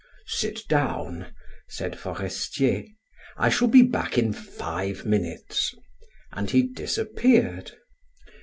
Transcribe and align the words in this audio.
"Sit 0.25 0.67
down," 0.67 1.27
said 1.69 1.95
Forestier, 1.95 2.85
"I 3.37 3.49
shall 3.49 3.67
be 3.67 3.83
back 3.83 4.17
in 4.17 4.33
five 4.33 5.05
minutes," 5.05 5.75
and 6.31 6.49
he 6.49 6.63
disappeared. 6.63 7.73